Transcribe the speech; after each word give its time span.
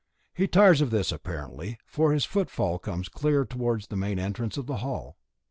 He 0.33 0.47
tires 0.47 0.81
of 0.81 0.89
this 0.89 1.11
apparently, 1.11 1.77
for 1.85 2.11
his 2.11 2.25
footfall 2.25 2.79
comes 2.79 3.07
clear 3.07 3.45
towards 3.45 3.85
the 3.85 3.95
main 3.95 4.17
entrance 4.17 4.55
to 4.55 4.63
the 4.63 4.77
hall. 4.77 5.15